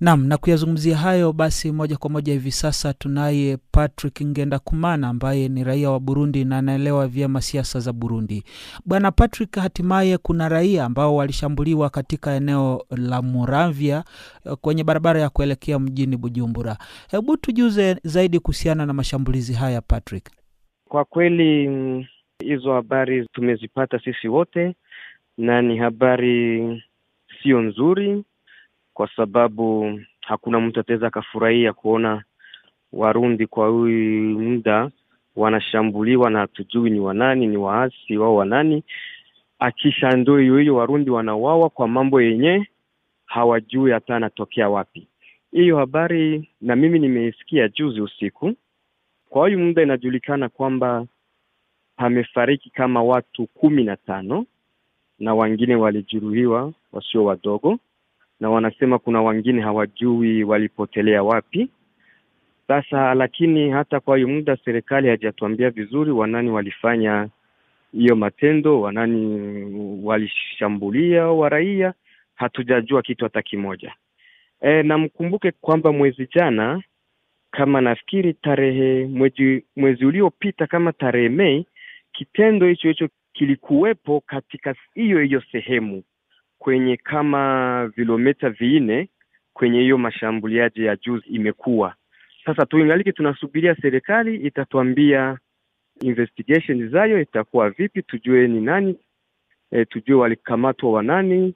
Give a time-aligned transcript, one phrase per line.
[0.00, 5.64] Naam, na kuyazungumzia hayo basi, moja kwa moja hivi sasa tunaye Patrick Ngendakumana ambaye ni
[5.64, 8.44] raia wa Burundi na anaelewa vyema siasa za Burundi.
[8.84, 14.04] Bwana Patrick, hatimaye kuna raia ambao walishambuliwa katika eneo la Muramvya
[14.60, 16.76] kwenye barabara ya kuelekea mjini Bujumbura.
[17.10, 20.30] Hebu tujuze zaidi kuhusiana na mashambulizi haya Patrick.
[20.88, 21.68] Kwa kweli
[22.44, 24.74] hizo habari tumezipata sisi wote
[25.38, 26.82] na ni habari
[27.42, 28.24] sio nzuri
[28.96, 32.24] kwa sababu hakuna mtu ataweza akafurahia kuona
[32.92, 34.90] Warundi kwa huyu muda
[35.36, 38.82] wanashambuliwa na hatujui ni wanani, ni waasi wao wanani.
[39.58, 42.66] Akisha ndo hiyo hiyo Warundi wanawawa kwa mambo yenye
[43.26, 45.08] hawajui hata anatokea wapi.
[45.52, 48.54] Hiyo habari na mimi nimeisikia juzi usiku.
[49.28, 51.06] Kwa huyu muda inajulikana kwamba
[51.96, 54.46] pamefariki kama watu kumi na tano
[55.18, 57.78] na wengine walijeruhiwa wasio wadogo
[58.40, 61.68] na wanasema kuna wengine hawajui walipotelea wapi.
[62.68, 67.28] Sasa lakini hata kwa hiyo muda serikali haijatuambia vizuri wanani walifanya
[67.92, 69.40] hiyo matendo, wanani
[70.04, 71.94] walishambulia waraia,
[72.34, 73.94] hatujajua kitu hata kimoja.
[74.60, 76.82] E, na mkumbuke kwamba mwezi jana
[77.50, 81.66] kama nafikiri tarehe mwezi, mwezi uliopita kama tarehe Mei,
[82.12, 86.02] kitendo hicho hicho kilikuwepo katika hiyo hiyo sehemu
[86.58, 89.08] kwenye kama vilometa vinne
[89.52, 91.94] kwenye hiyo mashambuliaji ya juzi imekuwa
[92.46, 92.66] sasa.
[92.66, 95.38] Tuingaliki tunasubiria serikali itatuambia
[96.02, 98.96] investigation zayo itakuwa vipi, tujue ni nani
[99.70, 101.54] e, tujue walikamatwa wanani,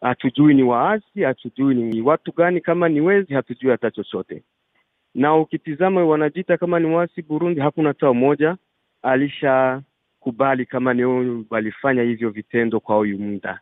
[0.00, 4.42] hatujui ni waasi, hatujui ni watu gani, kama ni wezi hatujui hata chochote.
[5.14, 8.56] Na ukitizama wanajiita kama ni waasi Burundi, hakuna hata mmoja
[9.02, 11.04] alishakubali kama ni
[11.50, 13.60] walifanya hivyo vitendo kwa huyu muda.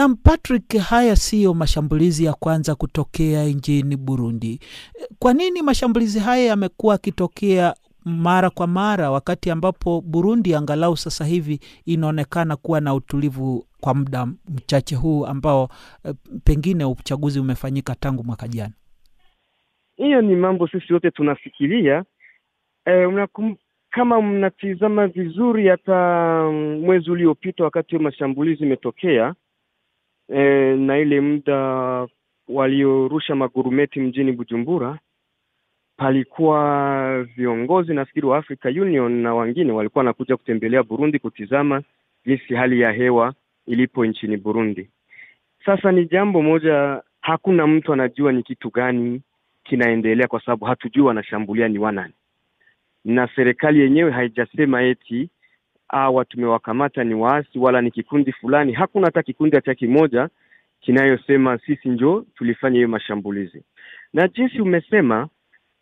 [0.00, 4.60] Naam, Patrick, haya siyo mashambulizi ya kwanza kutokea nchini Burundi.
[5.18, 11.60] Kwa nini mashambulizi haya yamekuwa yakitokea mara kwa mara, wakati ambapo Burundi angalau sasa hivi
[11.86, 15.68] inaonekana kuwa na utulivu kwa muda mchache huu ambao
[16.44, 18.72] pengine uchaguzi umefanyika tangu mwaka jana?
[19.96, 22.04] Hiyo ni mambo sisi wote tunafikiria.
[22.84, 23.56] E, unakum,
[23.90, 25.94] kama mnatizama vizuri, hata
[26.82, 29.34] mwezi uliopita wakati huo mashambulizi imetokea
[30.34, 31.56] E, na ile muda
[32.48, 34.98] waliorusha magurumeti mjini Bujumbura,
[35.96, 41.82] palikuwa viongozi nafikiri wa Africa Union na wengine walikuwa wanakuja kutembelea Burundi kutizama
[42.26, 43.34] jinsi hali ya hewa
[43.66, 44.90] ilipo nchini Burundi.
[45.64, 49.22] Sasa ni jambo moja, hakuna mtu anajua ni kitu gani
[49.64, 52.14] kinaendelea, kwa sababu hatujui wanashambulia ni wanani,
[53.04, 55.28] na serikali yenyewe haijasema eti
[55.90, 58.72] hawa tumewakamata ni waasi wala ni kikundi fulani.
[58.72, 60.28] Hakuna hata kikundi hata kimoja
[60.80, 63.62] kinayosema sisi njo tulifanya hiyo mashambulizi.
[64.12, 65.28] Na jinsi umesema,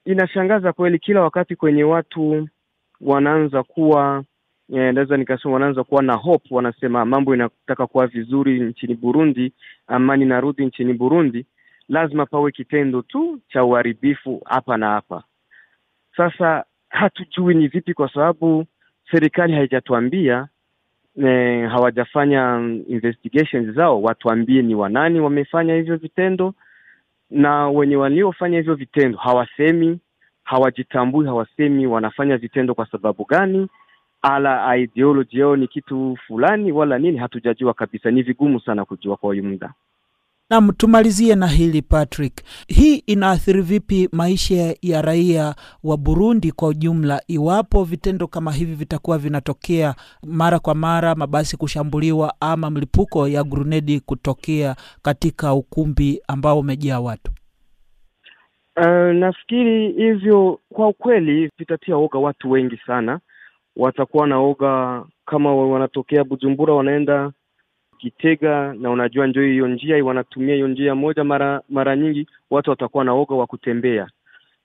[0.05, 2.49] inashangaza kweli, kila wakati kwenye watu
[3.01, 4.25] wanaanza kuwa
[4.73, 9.53] eh, naweza nikasema wanaanza kuwa na hope, wanasema mambo inataka kuwa vizuri nchini Burundi,
[9.87, 11.47] amani narudi nchini Burundi,
[11.89, 15.23] lazima pawe kitendo tu cha uharibifu hapa na hapa.
[16.17, 18.67] Sasa hatujui ni vipi, kwa sababu
[19.11, 20.49] serikali haijatuambia
[21.25, 22.59] e, hawajafanya
[22.89, 26.55] investigations zao, watuambie ni wanani wamefanya hivyo vitendo,
[27.31, 29.99] na wenye waliofanya hivyo vitendo hawasemi,
[30.45, 33.69] hawajitambui, hawasemi wanafanya vitendo kwa sababu gani,
[34.23, 38.11] ala ideology yao ni kitu fulani wala nini, hatujajua kabisa.
[38.11, 39.73] Ni vigumu sana kujua kwa huyu muda.
[40.51, 45.55] Nam, tumalizie na hili Patrick, hii inaathiri vipi maisha ya raia
[45.85, 49.95] wa Burundi kwa ujumla, iwapo vitendo kama hivi vitakuwa vinatokea
[50.27, 57.33] mara kwa mara, mabasi kushambuliwa ama mlipuko ya grunedi kutokea katika ukumbi ambao umejaa watu?
[58.77, 63.21] Uh, nafikiri hivyo kwa ukweli vitatia oga watu wengi sana,
[63.77, 67.33] watakuwa na oga kama wanatokea Bujumbura wanaenda
[67.99, 73.05] Kitega na unajua ndio hiyo njia wanatumia hiyo njia moja, mara mara nyingi watu watakuwa
[73.05, 74.09] na oga wa kutembea,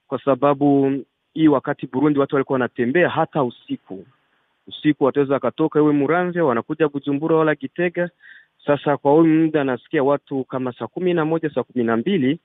[0.08, 0.92] kwa sababu
[1.34, 4.06] hii wakati Burundi watu walikuwa wanatembea hata usiku.
[4.68, 8.10] Usiku wataweza wakatoka iwe Muramvya wanakuja Bujumbura wala Kitega.
[8.66, 12.40] Sasa kwa huyu muda nasikia watu kama saa kumi na moja saa kumi na mbili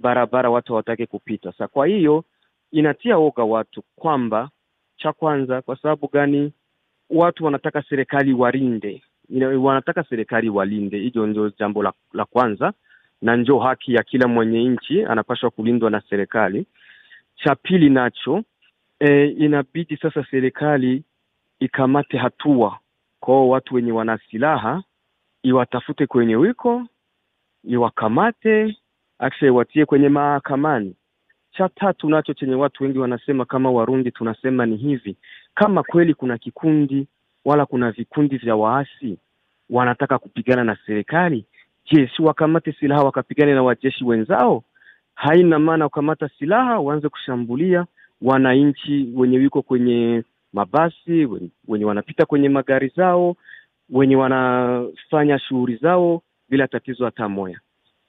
[0.00, 1.52] barabara watu hawataki kupita.
[1.52, 2.24] Sa kwa hiyo
[2.72, 4.50] inatia oga watu kwamba,
[4.96, 6.52] cha kwanza, kwa sababu gani?
[7.10, 9.02] Watu wanataka serikali warinde
[9.60, 10.98] wanataka serikali walinde.
[10.98, 12.72] Hilo ndio jambo la, la kwanza,
[13.22, 16.66] na njo haki ya kila mwenye nchi anapaswa kulindwa na serikali.
[17.36, 18.44] Cha pili nacho
[19.00, 21.02] e, inabidi sasa serikali
[21.60, 22.78] ikamate hatua
[23.20, 24.82] kwao, watu wenye wana silaha
[25.42, 26.86] iwatafute kwenye wiko,
[27.64, 28.76] iwakamate,
[29.18, 30.94] akshe iwatie kwenye mahakamani.
[31.52, 35.16] Cha tatu nacho chenye watu wengi wanasema kama Warundi tunasema ni hivi,
[35.54, 37.06] kama kweli kuna kikundi
[37.48, 39.18] wala kuna vikundi vya waasi
[39.70, 41.44] wanataka kupigana na serikali,
[41.90, 44.62] je, si wakamate silaha wakapigane na wajeshi wenzao?
[45.14, 47.86] Haina maana wakamata silaha waanze kushambulia
[48.22, 50.22] wananchi wenye wiko kwenye
[50.52, 51.28] mabasi,
[51.68, 53.36] wenye wanapita kwenye magari zao,
[53.90, 57.60] wenye wanafanya shughuli zao bila tatizo hata moya.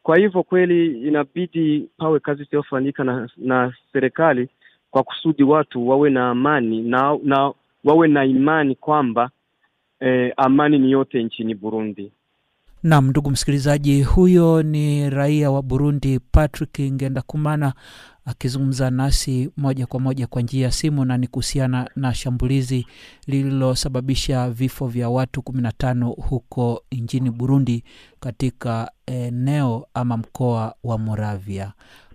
[0.03, 4.49] Kwa hivyo kweli inabidi pawe kazi itayofanyika na, na serikali
[4.91, 7.53] kwa kusudi watu wawe na amani na, na
[7.83, 9.29] wawe na imani kwamba
[9.99, 12.11] eh, amani ni yote nchini Burundi.
[12.83, 17.73] Naam, ndugu msikilizaji, huyo ni raia wa Burundi Patrick Ngendakumana
[18.25, 22.87] akizungumza nasi moja kwa moja kwa njia ya simu, na ni kuhusiana na shambulizi
[23.27, 27.83] lililosababisha vifo vya watu kumi na tano huko nchini Burundi
[28.19, 31.73] katika eneo ama mkoa wa Moravia.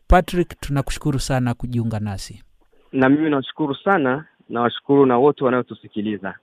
[0.08, 2.43] Patrick, tunakushukuru sana kujiunga nasi.
[2.93, 6.35] Na mimi nashukuru sana, nawashukuru na wote wanaotusikiliza.